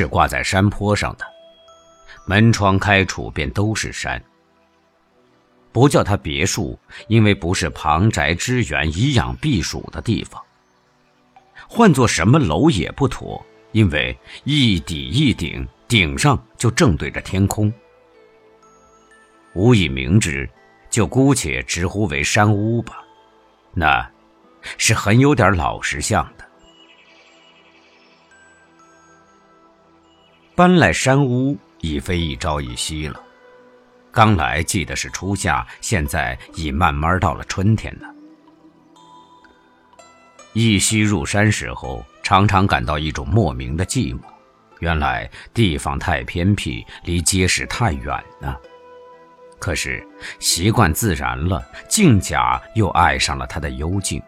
[0.00, 1.26] 是挂在山坡上的，
[2.24, 4.18] 门窗开处便都是山。
[5.72, 10.42] 不叫它别墅，因为不是旁宅之园、颐养避暑的地方。
[11.68, 17.70] 换做什么楼也不妥，因为一底一顶，顶上就正对着天空。
[19.52, 20.48] 无以明之，
[20.88, 23.04] 就姑且直呼为山屋吧。
[23.74, 24.10] 那，
[24.78, 26.49] 是很有点老实相的。
[30.54, 33.20] 搬来山屋已非一朝一夕了。
[34.12, 38.08] 刚来记得是初夏，现在已慢慢到了春天了。
[40.52, 44.20] 一夕入山时候，常常感到一种莫名的寂寞。
[44.80, 48.56] 原来地方太偏僻，离街市太远呢。
[49.58, 50.04] 可是
[50.40, 54.20] 习惯自然了，静甲又爱上了它的幽静。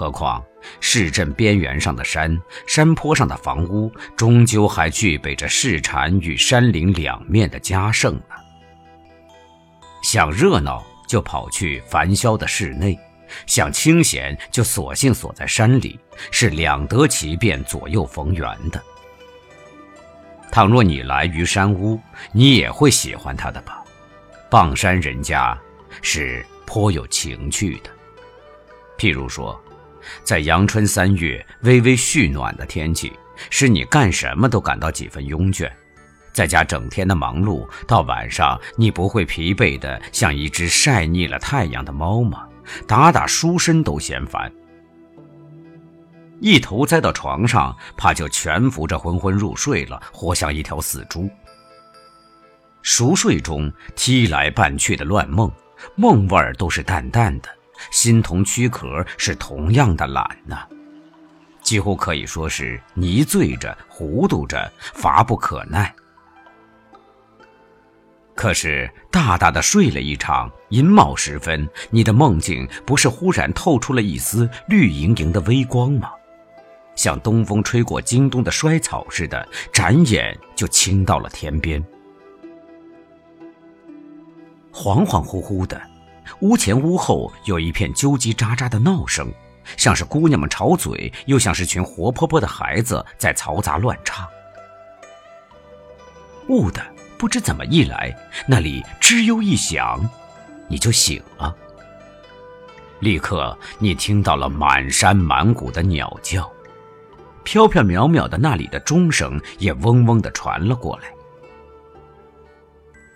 [0.00, 0.42] 何况
[0.80, 8.34] 市镇边缘上的山，山坡上的房屋，终究还具备着市禅与山林两面的佳胜呢。
[10.02, 12.98] 想热闹就跑去繁嚣的室内，
[13.44, 18.82] 想清闲就索性锁在山里，是两得其便，左右逢源的。
[20.50, 22.00] 倘若你来于山屋，
[22.32, 23.84] 你也会喜欢它的吧？
[24.48, 25.54] 傍山人家
[26.00, 27.90] 是颇有情趣的，
[28.96, 29.62] 譬如说，
[30.22, 33.12] 在阳春三月微微煦暖的天气，
[33.50, 35.70] 使你干什么都感到几分慵倦。
[36.32, 42.46] 在家整天的忙碌，到晚上你不会疲惫的像一只晒腻了太阳的猫吗？
[42.86, 44.50] 打打书身都嫌烦，
[46.38, 51.28] 一头栽到床上，怕就蜷伏着昏昏入睡了，活像一条死猪。
[52.82, 55.50] 熟睡中踢来绊去的乱梦，
[55.96, 57.48] 梦味儿都是淡淡的，
[57.90, 60.56] 心同躯壳是同样的懒呢，
[61.62, 65.94] 几乎可以说是泥醉着、糊涂着、乏不可耐。
[68.34, 76.10] 可是大大的睡了一场，寅卯时分，你的梦境不是忽然透出了一丝绿莹莹的微光吗？
[76.96, 81.82] 像东风吹过京东的衰草似的，转眼就倾到了天边。
[84.72, 85.80] 恍恍惚惚的，
[86.40, 89.32] 屋前屋后有一片啾叽喳喳的闹声，
[89.76, 94.26] 像是姑娘们吵嘴，又像是群活泼泼的孩子在嘈杂乱唱。
[96.48, 96.82] 兀的，
[97.18, 98.14] 不知怎么一来，
[98.46, 100.00] 那里吱悠一响，
[100.68, 101.54] 你就醒了。
[103.00, 106.50] 立刻，你听到了满山满谷的鸟叫，
[107.44, 111.12] 飘飘渺渺的那里的钟声也嗡嗡的传了过来。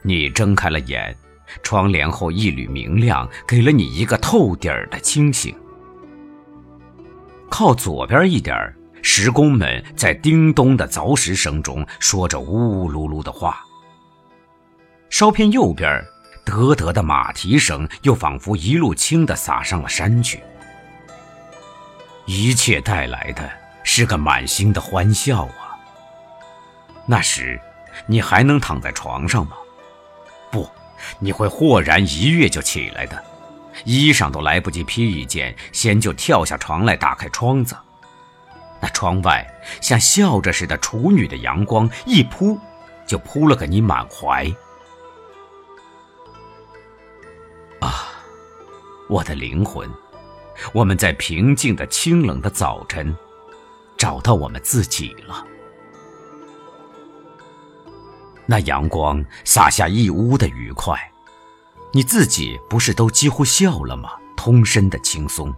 [0.02, 1.16] 你睁开了眼。
[1.62, 5.54] 窗帘后一缕明亮，给了你一个透底儿的清醒。
[7.50, 13.64] 靠左边一点儿石工们在叮咚的凿石声中说着呜呜噜噜的话。
[15.10, 16.04] 稍偏右边，
[16.44, 20.42] 得得的马蹄声又仿佛一路轻的洒上了山去。
[22.26, 23.48] 一切带来的
[23.84, 25.78] 是个满心的欢笑啊！
[27.06, 27.60] 那时，
[28.06, 29.52] 你还能躺在床上吗？
[31.18, 33.24] 你会豁然一跃就起来的，
[33.84, 37.76] 衣裳都来不及披一件，先就跳下床来打开窗子。
[38.80, 39.46] 那窗外
[39.80, 42.58] 像笑着似的处女的阳光一扑，
[43.06, 44.44] 就扑了个你满怀。
[47.80, 48.12] 啊，
[49.08, 49.90] 我的灵魂，
[50.72, 53.16] 我们在平静的清冷的早晨，
[53.96, 55.46] 找到我们自己了。
[58.46, 60.98] 那阳光洒下一屋的愉快，
[61.92, 64.10] 你自己不是都几乎笑了吗？
[64.36, 65.54] 通身的轻松。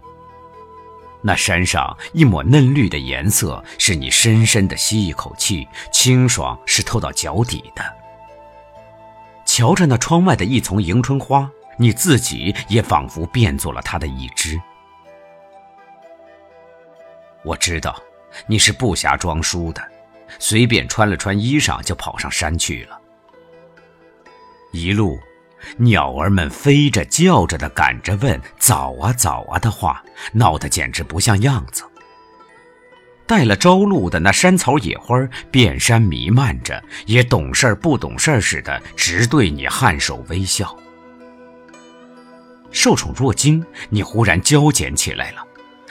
[1.21, 7.83] 那山上一抹嫩绿的颜色，是你深深的吸一口气，清爽是透到脚底的。
[9.45, 14.61] 瞧着那窗外的一丛迎春花，你自己也仿佛变作了它的一枝。
[17.43, 17.99] 我知道，
[18.45, 19.81] 你是不暇装书的。
[20.39, 22.99] 随便穿了穿衣裳，就跑上山去了。
[24.71, 25.19] 一路，
[25.77, 30.03] 鸟儿们飞着叫着的赶着问“早啊早啊”的话，
[30.33, 31.83] 闹得简直不像样子。
[33.25, 35.17] 带了朝露的那山草野花，
[35.51, 40.77] 遍山弥漫着，也懂事不懂事似的，直对你颔首微笑。
[42.71, 45.45] 受宠若惊，你忽然娇捡起来了，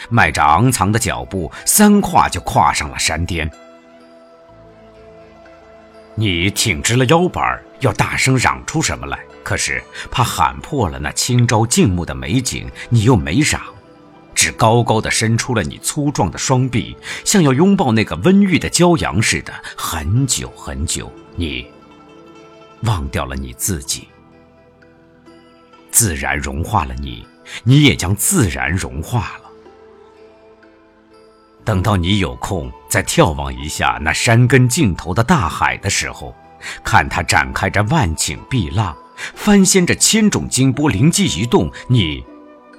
[0.09, 3.51] 迈着昂藏的脚步，三跨就跨上了山巅。
[6.19, 13.61] 你挺直了腰板，要大声嚷出什么来，可是怕喊破了那清朝静穆的美景，你又没嚷，
[14.35, 19.53] 只高高的伸出了你粗壮的双臂，像要拥抱那个温玉的骄阳似的。
[19.77, 21.67] 很久很久，你
[22.81, 24.09] 忘掉了你自己，
[25.91, 27.27] 自然融化了你，
[27.63, 29.46] 你也将自然融化了。
[31.67, 36.33] 等到你有空再眺望一下那山根尽头的大海的时候，
[36.85, 38.97] 看它展开着万顷碧浪，
[39.35, 42.25] 翻掀着千种金波，灵机一动，你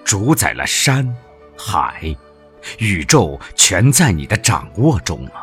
[0.06, 1.14] 主宰了山
[1.58, 2.16] 海，
[2.80, 5.34] 宇宙全在你的掌握中了。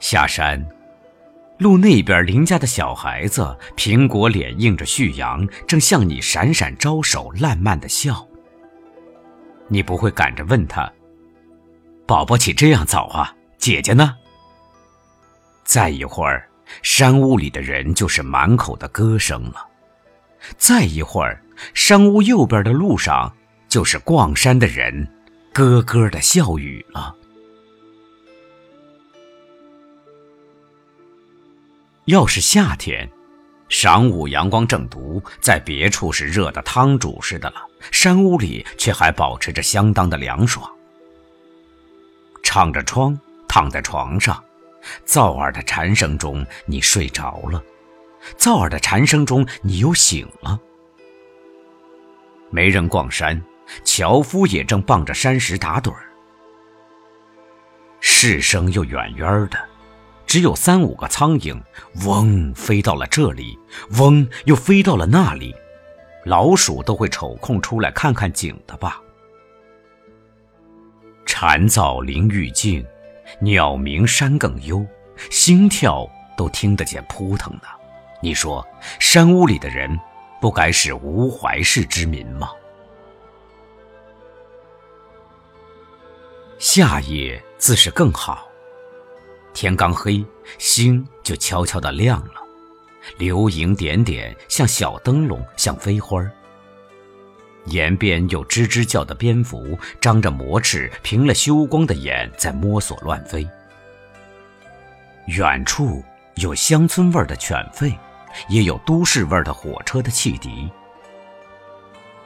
[0.00, 0.66] 下山，
[1.58, 8.26] 路那边邻家的小孩子，苹果脸映着旭阳，正向你闪闪招手，烂漫的笑。
[9.68, 10.90] 你不会赶着问他
[12.06, 13.34] ：“宝宝起这样早啊？
[13.58, 14.16] 姐姐呢？”
[15.62, 16.48] 再一会儿，
[16.82, 19.68] 山屋里的人就是满口的歌声了；
[20.56, 21.42] 再一会儿，
[21.74, 23.34] 山屋右边的路上
[23.68, 25.06] 就是逛山的人
[25.52, 27.14] 咯咯的笑语了。
[32.06, 33.06] 要是夏天。
[33.68, 37.56] 晌午阳光正毒，在别处是热的汤煮似的了，
[37.90, 40.68] 山屋里却还保持着相当的凉爽。
[42.42, 44.42] 敞着窗，躺在床上，
[45.06, 47.62] 噪耳的蝉声中，你睡着了；
[48.38, 50.58] 噪耳的蝉声中，你又醒了。
[52.50, 53.40] 没人逛山，
[53.84, 56.04] 樵夫也正傍着山石打盹儿。
[58.00, 59.58] 市声又远远的。
[60.28, 61.58] 只有三五个苍蝇，
[62.04, 63.58] 嗡飞到了这里，
[63.98, 65.56] 嗡又飞到了那里。
[66.24, 69.00] 老鼠都会抽空出来看看景的吧？
[71.24, 72.86] 蝉噪林愈静，
[73.40, 74.86] 鸟鸣山更幽，
[75.30, 77.62] 心跳都听得见扑腾的。
[78.20, 78.66] 你说，
[79.00, 79.98] 山屋里的人
[80.42, 82.50] 不该是无怀氏之民吗？
[86.58, 88.47] 夏夜自是更好。
[89.52, 90.24] 天刚黑，
[90.58, 92.34] 星就悄悄地亮了，
[93.16, 96.30] 流萤点点，像小灯笼，像飞花儿。
[97.66, 103.46] 沿边有吱吱叫的蝙蝠，张着魔翅，平了休光的眼，在摸索乱飞。
[105.26, 106.02] 远处
[106.36, 107.94] 有乡村味儿的犬吠，
[108.48, 110.70] 也有都市味儿的火车的汽笛。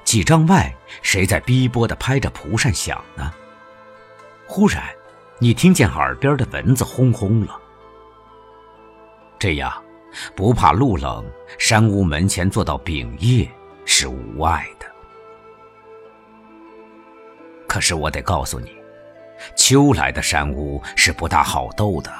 [0.04, 3.32] 几丈外，谁在逼迫地拍着蒲扇响呢？
[4.46, 4.84] 忽然。
[5.38, 7.58] 你听见耳边的蚊子轰轰了，
[9.38, 9.72] 这样
[10.36, 11.24] 不怕路冷，
[11.58, 13.48] 山屋门前坐到丙夜
[13.84, 14.86] 是无碍的。
[17.66, 18.70] 可是我得告诉你，
[19.56, 22.12] 秋来的山屋是不大好斗的。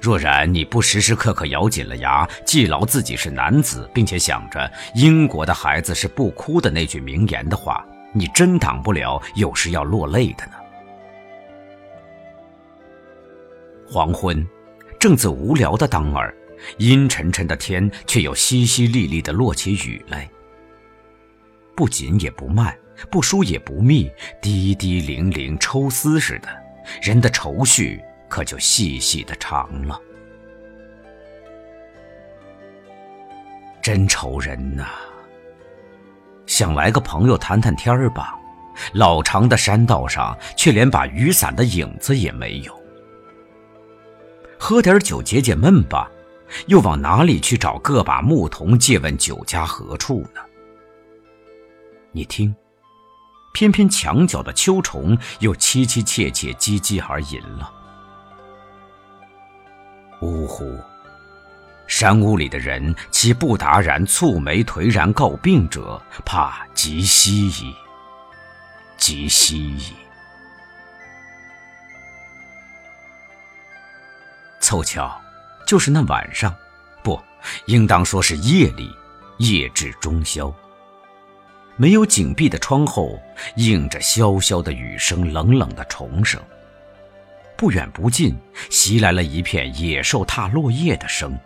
[0.00, 10.52] 若然你不时时刻刻咬紧了牙，记牢自己是男子，并且想着英国的孩子是不哭的那句名言的话，你真挡不了有时要落泪的呢。
[13.92, 14.42] 黄昏，
[14.98, 16.34] 正自无聊的当儿，
[16.78, 20.26] 阴沉沉的天却又淅淅沥沥的落起雨来。
[21.76, 22.74] 不紧也不慢，
[23.10, 26.48] 不疏也不密，滴滴零零，抽丝似的，
[27.02, 30.00] 人的愁绪可就细细的长了。
[33.82, 34.86] 真愁人呐！
[36.46, 38.38] 想来个朋友谈谈天儿吧，
[38.94, 42.81] 老长的山道上却连把雨伞的影子也没有。
[44.64, 46.08] 喝点酒解解闷吧，
[46.68, 50.40] 又往哪里去找个把牧童借问酒家何处呢？
[52.12, 52.54] 你听，
[53.52, 57.72] 偏偏墙角的秋虫又凄凄切切、唧唧而吟了。
[60.20, 60.78] 呜呼！
[61.88, 66.00] 山屋里的人其不达然蹙眉颓然告病者？
[66.24, 67.74] 怕极稀矣，
[68.96, 69.92] 极稀矣。
[74.72, 75.20] 凑巧，
[75.66, 76.54] 就是那晚上，
[77.02, 77.20] 不，
[77.66, 78.90] 应当说是夜里，
[79.36, 80.50] 夜至中宵。
[81.76, 83.20] 没有紧闭的窗后，
[83.56, 86.40] 映着潇潇的雨声，冷冷的虫声。
[87.54, 88.34] 不远不近，
[88.70, 91.38] 袭来了一片野兽踏落叶的声。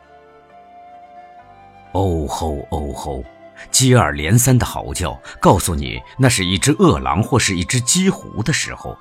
[1.94, 3.24] 哦吼哦吼，
[3.72, 8.96] 接二连三的嚎叫，告诉你那是一只饿狼或是一只鸡狐的时候。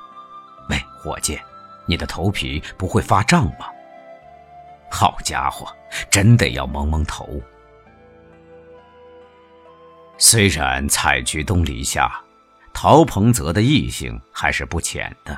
[0.72, 1.40] 喂，伙计，
[1.86, 3.68] 你的头皮不会发胀吗？
[4.90, 5.68] 好家伙，
[6.10, 7.42] 真得要蒙蒙头。
[10.18, 12.22] 虽然采菊东篱下，
[12.74, 15.38] 陶彭泽的异性还是不浅的。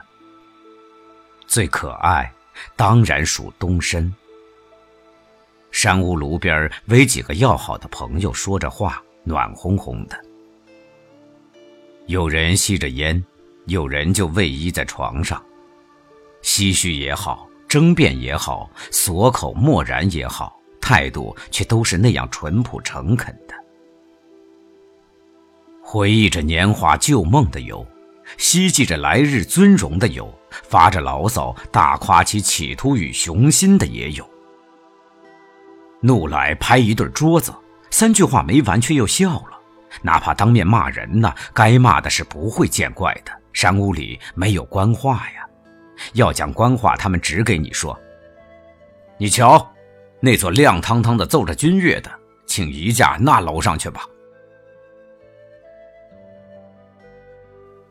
[1.47, 2.31] 最可爱，
[2.75, 4.13] 当然属东深。
[5.71, 10.19] 山屋炉边围几个要好的朋友说着话，暖烘烘的。
[12.05, 13.23] 有人吸着烟，
[13.65, 15.43] 有人就偎依在床上，
[16.41, 23.53] 唏嘘也好，争辩也好，锁口默然也好，态度却都是那样淳朴诚恳的。
[25.81, 27.85] 回忆着年华旧梦的有，
[28.37, 34.29] 希冀着来日尊荣的有，发着牢骚大夸其企图与雄心的也有。
[36.01, 37.53] 怒来拍一对桌子，
[37.89, 39.57] 三句话没完却又笑了。
[40.01, 43.31] 哪怕当面骂人呢，该骂的是不会见怪的。
[43.53, 45.46] 山屋里没有官话呀，
[46.17, 47.97] 要讲官话，他们只给你说
[49.17, 49.65] ：“你瞧，
[50.19, 52.11] 那座亮堂堂的奏着军乐的，
[52.45, 54.01] 请移驾那楼上去吧。”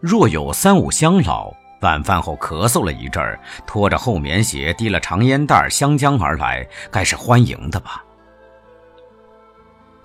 [0.01, 8.05] 若有三五乡老晚饭后咳嗽了一阵儿，拖着厚棉鞋，提了长烟袋香江而来，该是欢迎的吧？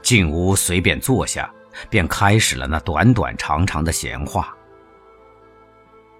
[0.01, 1.51] 进屋随便坐下，
[1.89, 4.55] 便开始了那短短长长的闲话。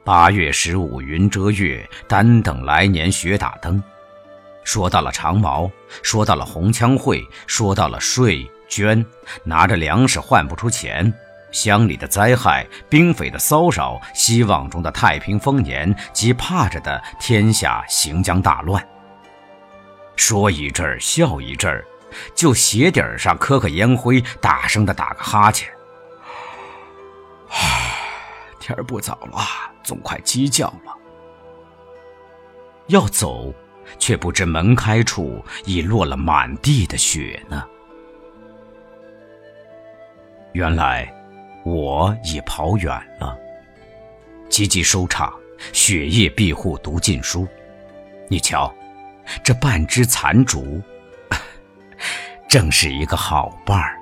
[0.03, 3.81] 八月十五云遮月，单等来年雪打灯。
[4.63, 5.69] 说到了长毛，
[6.01, 9.05] 说到了红枪会，说到了税捐，
[9.43, 11.13] 拿着粮食换不出钱。
[11.51, 18.83] 乡里的灾害，兵匪的骚扰，希望中的太平丰年，及怕着的天下行将大乱。
[20.15, 21.85] 说一阵儿，笑一阵儿，
[22.33, 25.69] 就鞋底儿上磕个烟灰，大声的打个哈欠。
[27.51, 27.97] 唉，
[28.59, 30.95] 天儿不早了，总快鸡叫了。
[32.87, 33.53] 要走，
[33.97, 37.65] 却不知门开处已落了满地的雪呢。
[40.53, 41.11] 原来。
[41.63, 43.37] 我已跑远了，
[44.49, 45.31] 急急收场，
[45.71, 47.47] 雪夜庇护读禁书。
[48.27, 48.73] 你瞧，
[49.43, 50.81] 这半枝残烛，
[52.49, 54.00] 正是一个好伴儿。